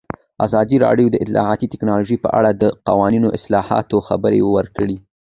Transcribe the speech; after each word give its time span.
ازادي 0.45 0.77
راډیو 0.85 1.07
د 1.11 1.15
اطلاعاتی 1.23 1.67
تکنالوژي 1.73 2.17
په 2.23 2.29
اړه 2.37 2.49
د 2.61 2.63
قانوني 2.87 3.29
اصلاحاتو 3.37 3.97
خبر 4.07 4.31
ورکړی. 4.55 4.95